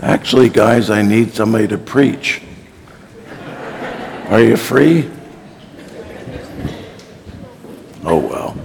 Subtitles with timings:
[0.00, 2.40] Actually, guys, I need somebody to preach.
[4.28, 5.10] Are you free?
[8.04, 8.56] Oh, well.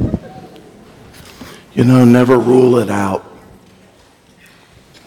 [1.74, 3.26] You know, never rule it out.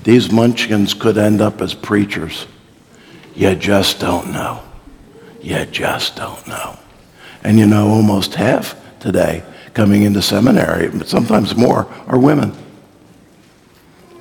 [0.03, 2.47] These munchkins could end up as preachers.
[3.35, 4.63] You just don't know.
[5.41, 6.79] You just don't know.
[7.43, 9.43] And you know, almost half today
[9.73, 12.53] coming into seminary, but sometimes more, are women.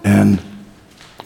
[0.03, 0.41] And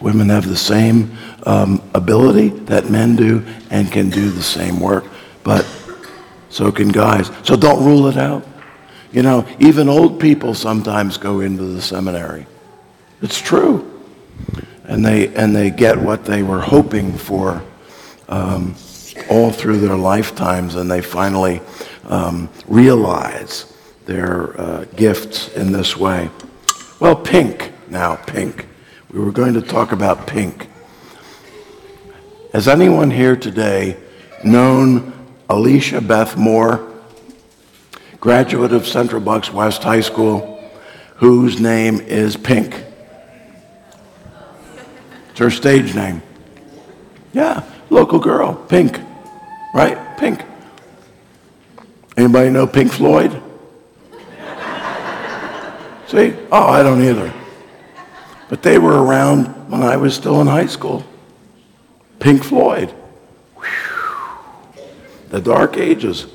[0.02, 1.15] women have the same
[1.45, 5.05] um, ability that men do and can do the same work,
[5.43, 5.65] but
[6.50, 7.32] so can guys.
[7.43, 8.45] So don't rule it out.
[9.11, 12.45] You know, even old people sometimes go into the seminary.
[13.21, 13.87] It's true.
[14.86, 17.61] And they, and they get what they were hoping for
[18.29, 18.75] um,
[19.29, 21.61] all through their lifetimes, and they finally
[22.06, 23.73] um, realize
[24.06, 26.29] their uh, gifts in this way.
[27.00, 28.68] Well, pink now, pink.
[29.11, 30.70] We were going to talk about pink.
[32.53, 33.97] Has anyone here today
[34.44, 35.14] known
[35.50, 36.92] Alecia Beth Moore?
[38.22, 40.64] graduate of Central Bucks West High School,
[41.16, 42.84] whose name is Pink.
[45.32, 46.22] It's her stage name.
[47.34, 49.00] Yeah, local girl, Pink.
[49.73, 49.98] Right?
[50.17, 50.44] Pink.
[52.16, 53.32] Anybody know Pink Floyd?
[56.08, 56.36] See?
[56.52, 57.34] Oh, I don't either.
[58.52, 61.06] But they were around when I was still in high school.
[62.20, 62.90] Pink Floyd.
[63.56, 64.84] Whew.
[65.30, 66.28] The Dark Ages.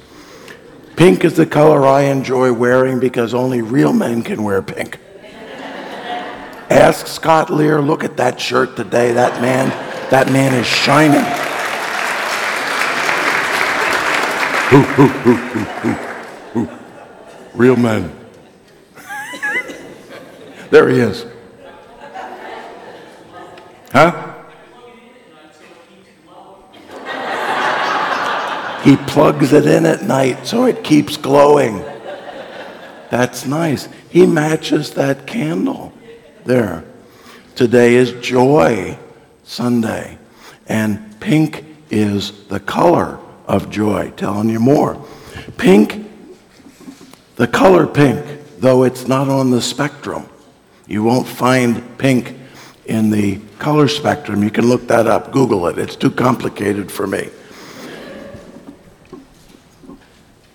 [0.97, 4.99] Pink is the color I enjoy wearing because only real men can wear pink.
[6.71, 9.13] Ask Scott Lear, look at that shirt today.
[9.13, 9.69] That man,
[10.09, 11.21] that man is shining.
[14.73, 14.87] Ooh,
[16.57, 16.79] ooh, ooh,
[17.53, 18.11] real men.
[20.71, 21.27] there he is.
[23.97, 24.13] Huh?
[28.85, 31.79] He plugs it in at night so it keeps glowing.
[33.09, 33.89] That's nice.
[34.11, 35.95] He matches that candle
[36.45, 36.85] there.
[37.55, 38.99] Today is Joy
[39.45, 40.19] Sunday,
[40.69, 44.11] and pink is the color of joy.
[44.11, 45.03] Telling you more.
[45.57, 46.07] Pink,
[47.37, 48.27] the color pink,
[48.59, 50.29] though it's not on the spectrum,
[50.87, 52.37] you won't find pink
[52.87, 54.43] in the color spectrum.
[54.43, 55.79] You can look that up, Google it.
[55.79, 57.29] It's too complicated for me.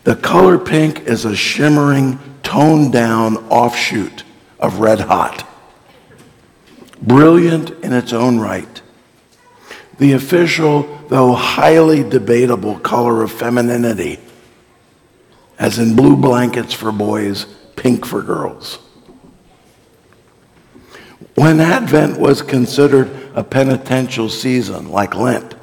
[0.04, 4.24] The color pink is a shimmering, toned down offshoot
[4.60, 5.48] of red hot.
[7.02, 8.82] Brilliant in its own right.
[10.00, 14.20] The official, though highly debatable, color of femininity,
[15.60, 18.80] as in blue blankets for boys, pink for girls.
[21.42, 25.56] When Advent was considered a penitential season like Lent,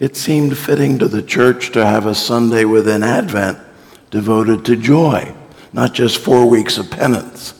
[0.00, 3.58] it seemed fitting to the church to have a Sunday within Advent
[4.10, 5.32] devoted to joy,
[5.72, 7.54] not just four weeks of penance.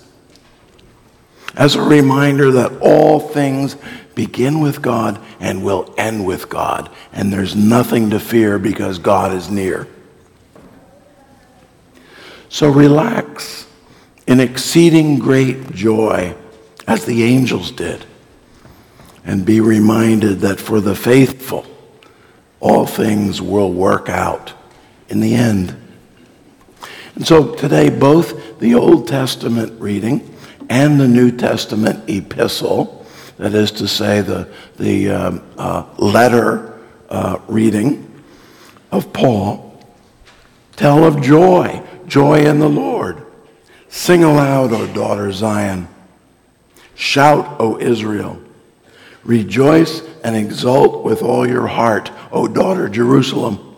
[1.54, 3.76] As a reminder that all things
[4.16, 9.32] begin with God and will end with God, and there's nothing to fear because God
[9.32, 9.86] is near.
[12.48, 13.68] So relax
[14.26, 16.34] in exceeding great joy
[16.86, 18.04] as the angels did,
[19.24, 21.66] and be reminded that for the faithful,
[22.60, 24.52] all things will work out
[25.08, 25.76] in the end.
[27.14, 30.36] And so today, both the Old Testament reading
[30.68, 33.06] and the New Testament epistle,
[33.38, 38.22] that is to say, the, the um, uh, letter uh, reading
[38.90, 39.80] of Paul,
[40.76, 43.24] tell of joy, joy in the Lord.
[43.88, 45.88] Sing aloud, O daughter Zion.
[46.96, 48.40] Shout, O Israel.
[49.22, 53.76] Rejoice and exult with all your heart, O daughter Jerusalem.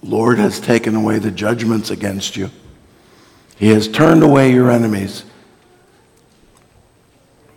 [0.00, 2.50] The Lord has taken away the judgments against you.
[3.56, 5.24] He has turned away your enemies.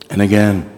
[0.09, 0.69] And again,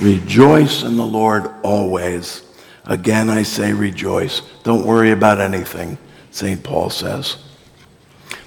[0.00, 2.42] rejoice in the Lord always.
[2.86, 4.40] Again, I say rejoice.
[4.62, 5.98] Don't worry about anything,
[6.30, 6.62] St.
[6.62, 7.36] Paul says.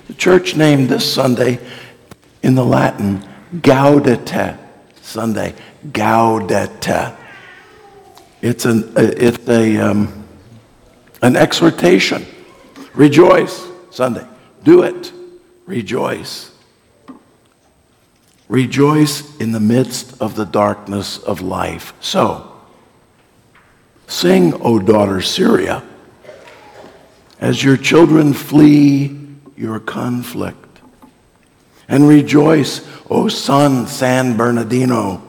[0.08, 1.60] The church named this Sunday
[2.42, 3.28] in the Latin
[3.58, 4.58] Gaudete
[5.02, 5.54] Sunday.
[5.88, 7.16] Gaudete.
[8.42, 10.26] It's an, it's a, um,
[11.22, 12.26] an exhortation.
[12.94, 14.26] Rejoice, Sunday.
[14.64, 15.12] Do it.
[15.66, 16.52] Rejoice.
[18.48, 21.94] Rejoice in the midst of the darkness of life.
[22.02, 22.52] So,
[24.08, 25.84] sing, O daughter Syria,
[27.40, 29.18] as your children flee
[29.56, 30.71] your conflict.
[31.92, 35.22] And rejoice, O son San Bernardino,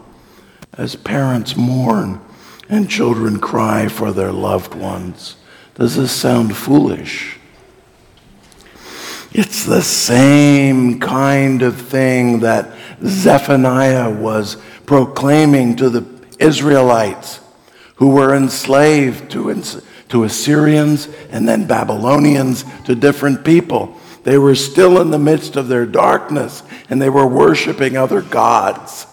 [0.74, 2.20] as parents mourn
[2.68, 5.34] and children cry for their loved ones.
[5.74, 7.36] Does this sound foolish?
[9.32, 12.72] It's the same kind of thing that
[13.04, 14.56] Zephaniah was
[14.86, 16.06] proclaiming to the
[16.38, 17.40] Israelites
[17.96, 19.62] who were enslaved to,
[20.10, 23.98] to Assyrians and then Babylonians to different people.
[24.24, 29.06] They were still in the midst of their darkness and they were worshiping other gods.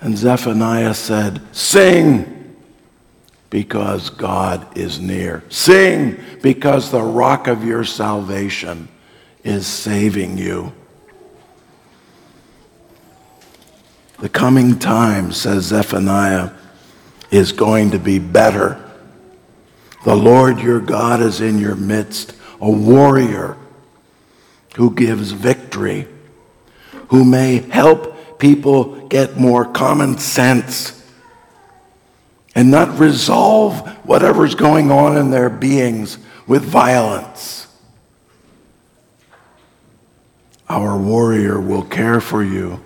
[0.00, 2.56] And Zephaniah said, Sing
[3.50, 5.42] because God is near.
[5.48, 8.88] Sing because the rock of your salvation
[9.42, 10.72] is saving you.
[14.20, 16.50] The coming time, says Zephaniah,
[17.30, 18.87] is going to be better.
[20.08, 23.58] The Lord your God is in your midst, a warrior
[24.74, 26.08] who gives victory,
[27.08, 31.06] who may help people get more common sense
[32.54, 36.16] and not resolve whatever's going on in their beings
[36.46, 37.66] with violence.
[40.70, 42.80] Our warrior will care for you.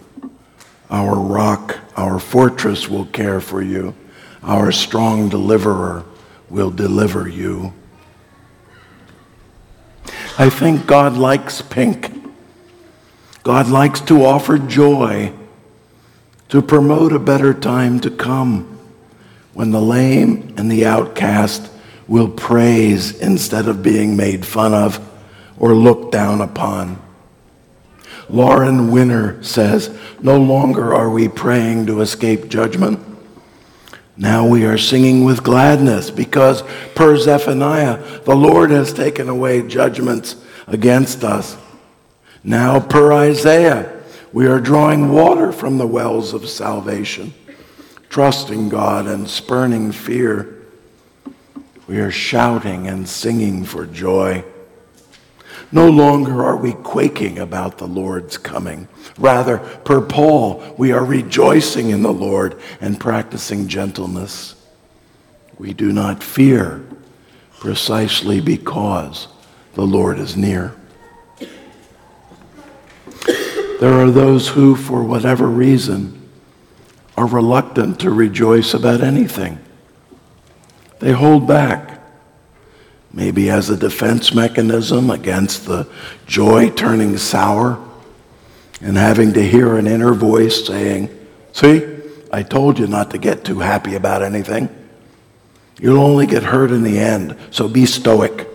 [0.91, 3.95] Our rock, our fortress will care for you.
[4.43, 6.05] Our strong deliverer
[6.53, 7.73] will deliver you.
[10.39, 12.13] I think God likes pink.
[13.43, 15.33] God likes to offer joy,
[16.51, 18.79] to promote a better time to come
[19.55, 21.71] when the lame and the outcast
[22.07, 25.01] will praise instead of being made fun of
[25.59, 27.01] or looked down upon.
[28.29, 33.12] Lauren Winner says, No longer are we praying to escape judgment.
[34.17, 36.63] Now we are singing with gladness because,
[36.95, 40.37] per Zephaniah, the Lord has taken away judgments
[40.67, 41.57] against us.
[42.45, 47.33] Now, per Isaiah, we are drawing water from the wells of salvation
[48.13, 50.67] trusting God and spurning fear.
[51.87, 54.45] We are shouting and singing for joy.
[55.75, 58.89] No longer are we quaking about the Lord's coming.
[59.19, 64.55] Rather, per Paul, we are rejoicing in the Lord and practicing gentleness.
[65.59, 66.85] We do not fear
[67.59, 69.29] precisely because
[69.75, 70.75] the Lord is near.
[73.81, 76.29] There are those who, for whatever reason,
[77.17, 79.59] are reluctant to rejoice about anything.
[80.99, 82.02] They hold back,
[83.13, 85.89] maybe as a defense mechanism against the
[86.27, 87.79] joy turning sour
[88.81, 91.09] and having to hear an inner voice saying,
[91.53, 91.87] See,
[92.33, 94.69] I told you not to get too happy about anything.
[95.79, 98.49] You'll only get hurt in the end, so be stoic,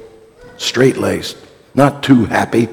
[0.58, 1.38] straight laced,
[1.76, 2.68] not too happy,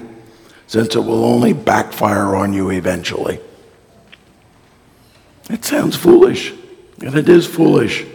[0.66, 3.38] since it will only backfire on you eventually.
[5.50, 6.52] It sounds foolish,
[7.02, 8.06] and it is foolish.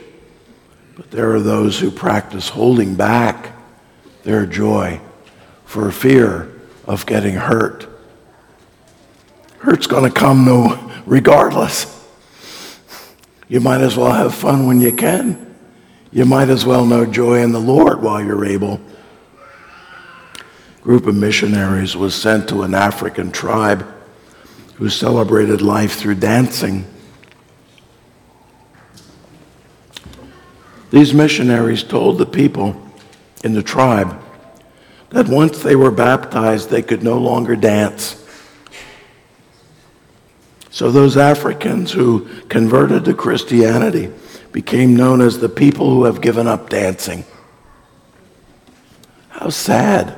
[0.96, 3.52] But there are those who practice holding back
[4.24, 5.00] their joy
[5.66, 6.52] for fear
[6.86, 7.88] of getting hurt.
[9.60, 11.96] Hurt's going to come no regardless.
[13.48, 15.56] You might as well have fun when you can.
[16.12, 18.80] You might as well know joy in the Lord while you're able.
[20.78, 23.86] A group of missionaries was sent to an African tribe
[24.76, 26.86] who celebrated life through dancing.
[30.90, 32.89] These missionaries told the people
[33.44, 34.22] in the tribe
[35.10, 38.16] that once they were baptized, they could no longer dance.
[40.70, 44.12] So those Africans who converted to Christianity
[44.52, 47.26] became known as the people who have given up dancing.
[49.30, 50.16] How sad.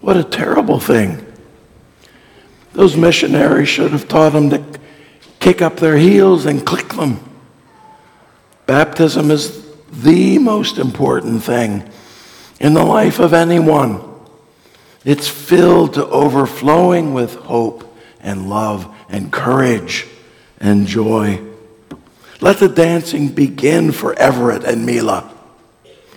[0.00, 1.24] What a terrible thing.
[2.74, 4.62] Those missionaries should have taught them to
[5.40, 7.18] kick up their heels and click them.
[8.66, 11.90] Baptism is the most important thing
[12.60, 14.02] in the life of anyone.
[15.04, 20.06] It's filled to overflowing with hope and love and courage
[20.60, 21.40] and joy.
[22.40, 25.32] Let the dancing begin for Everett and Mila.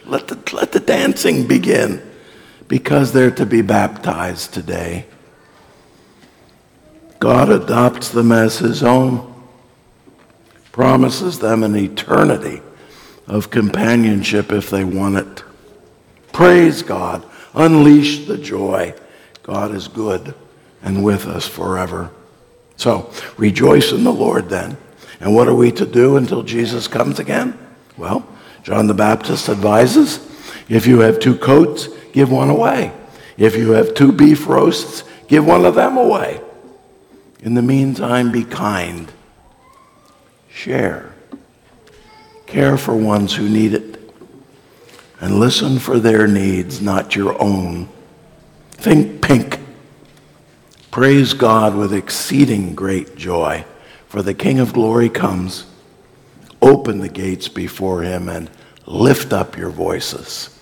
[0.05, 2.01] Let the, let the dancing begin
[2.67, 5.05] because they're to be baptized today.
[7.19, 9.31] God adopts them as his own
[10.71, 12.61] promises them an eternity
[13.27, 15.30] of companionship if they want it.
[16.41, 17.23] Praise God.
[17.53, 18.95] Unleash the joy.
[19.43, 20.33] God is good
[20.81, 22.09] and with us forever.
[22.77, 24.75] So rejoice in the Lord then.
[25.19, 27.55] And what are we to do until Jesus comes again?
[27.95, 28.27] Well,
[28.63, 30.17] John the Baptist advises
[30.67, 32.91] if you have two coats, give one away.
[33.37, 36.41] If you have two beef roasts, give one of them away.
[37.43, 39.11] In the meantime, be kind.
[40.49, 41.13] Share.
[42.47, 43.90] Care for ones who need it.
[45.21, 47.87] And listen for their needs, not your own.
[48.71, 49.59] Think pink.
[50.89, 53.63] Praise God with exceeding great joy,
[54.07, 55.67] for the King of glory comes.
[56.61, 58.49] Open the gates before him and
[58.85, 60.59] lift up your voices.